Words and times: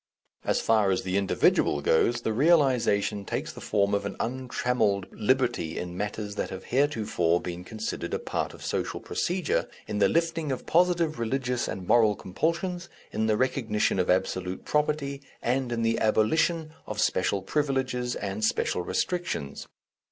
As 0.43 0.59
far 0.59 0.89
as 0.89 1.03
the 1.03 1.15
individual 1.15 1.79
goes, 1.79 2.21
the 2.21 2.33
realization 2.33 3.23
takes 3.23 3.53
the 3.53 3.61
form 3.61 3.93
of 3.93 4.03
an 4.03 4.15
untrammelled 4.19 5.05
liberty 5.11 5.77
in 5.77 5.95
matters 5.95 6.33
that 6.37 6.49
have 6.49 6.63
heretofore 6.63 7.39
been 7.39 7.63
considered 7.63 8.11
a 8.11 8.17
part 8.17 8.55
of 8.55 8.65
social 8.65 8.99
procedure, 8.99 9.67
in 9.87 9.99
the 9.99 10.09
lifting 10.09 10.51
of 10.51 10.65
positive 10.65 11.19
religious 11.19 11.67
and 11.67 11.87
moral 11.87 12.15
compulsions, 12.15 12.89
in 13.11 13.27
the 13.27 13.37
recognition 13.37 13.99
of 13.99 14.09
absolute 14.09 14.65
property, 14.65 15.21
and 15.39 15.71
in 15.71 15.83
the 15.83 15.99
abolition 15.99 16.73
of 16.87 16.99
special 16.99 17.43
privileges 17.43 18.15
and 18.15 18.43
special 18.43 18.81
restrictions. 18.81 19.67